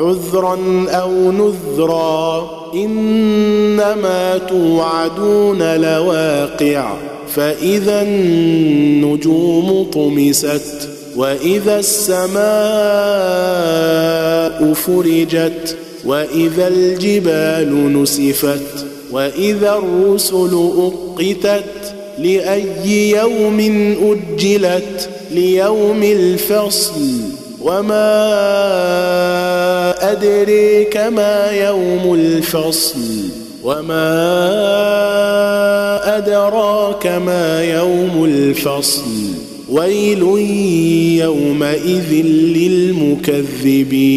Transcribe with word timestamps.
عذرا 0.00 0.58
أو 0.88 1.32
نذرا 1.32 2.50
إنما 2.74 4.38
توعدون 4.38 5.76
لواقع. 5.76 6.94
فإذا 7.34 8.02
النجوم 8.02 9.86
طمست 9.92 10.88
وإذا 11.16 11.78
السماء 11.78 12.34
فرجت 14.74 15.76
وإذا 16.04 16.68
الجبال 16.68 18.02
نسفت 18.02 18.86
وإذا 19.12 19.72
الرسل 19.74 20.70
أقتت 20.78 21.94
لأي 22.18 23.10
يوم 23.10 23.60
أجلت 24.02 25.10
ليوم 25.30 26.02
الفصل. 26.02 27.00
وما 27.64 28.12
أدريك 30.12 30.96
ما 30.96 31.50
يوم 31.50 32.14
الفصل 32.14 32.98
وما 33.64 34.10
أدراك 36.16 37.06
ما 37.06 37.64
يوم 37.64 38.24
الفصل 38.24 39.10
ويل 39.70 40.22
يومئذ 41.22 42.12
للمكذبين 43.32 44.10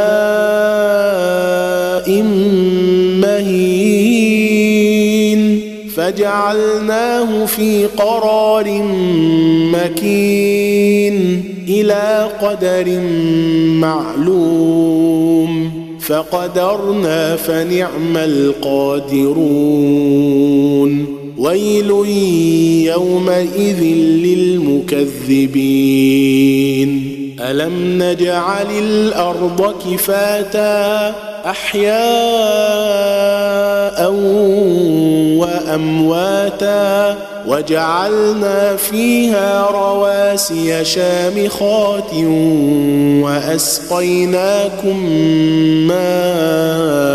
فجعلناه 5.95 7.45
في 7.45 7.86
قرار 7.86 8.81
مكين 9.73 11.44
إلى 11.67 12.30
قدر 12.42 13.02
معلوم. 13.80 15.72
فقدرنا 16.00 17.36
فنعم 17.36 18.17
القادرون. 18.17 19.42
ويل 21.38 21.89
يومئذ 22.86 23.83
للمكذبين. 24.23 25.31
ألم 27.39 28.03
نجعل 28.03 28.67
الأرض 28.80 29.73
كفاتا 29.86 31.16
أحياء 31.45 31.92
وأمواتا 35.41 37.17
وجعلنا 37.47 38.75
فيها 38.75 39.67
رواسي 39.71 40.85
شامخات 40.85 42.13
وأسقيناكم 43.23 44.97
ماء 45.87 47.11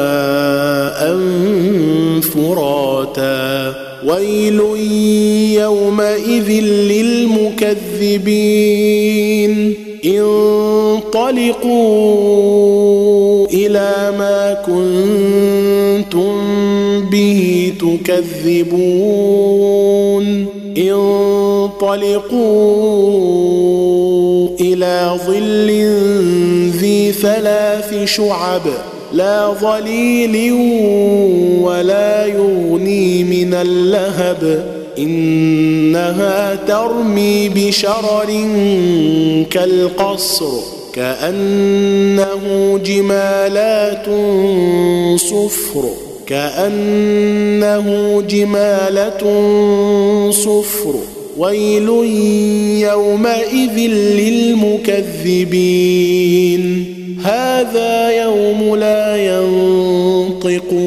فراتا. 2.20 3.74
ويل 4.06 4.60
يومئذ 5.60 6.48
للمكذبين 7.72 9.74
انطلقوا 10.04 11.56
إلى 13.46 14.12
ما 14.18 14.54
كنتم 14.66 16.34
به 17.10 17.72
تكذبون. 17.80 19.46
انطلقوا 20.78 22.26
إلى 24.60 25.18
ظل 25.26 25.68
ذي 26.78 27.12
ثلاث 27.12 28.04
شعب 28.04 28.62
لا 29.12 29.54
ظليل 29.60 30.52
ولا 31.62 32.26
يغني 32.26 33.24
من 33.24 33.54
اللهب. 33.54 34.75
إنها 34.98 36.54
ترمي 36.54 37.48
بشرر 37.48 38.30
كالقصر 39.50 40.52
كأنه 40.94 42.78
جمالات 42.84 44.06
صفر 45.20 45.84
كأنه 46.26 48.22
جماله 48.28 49.20
صفر 50.30 50.94
ويل 51.38 51.88
يومئذ 52.80 53.78
للمكذبين. 54.20 55.56
هذا 57.24 58.10
يوم 58.24 58.76
لا 58.76 59.16
ينطقون. 59.16 60.86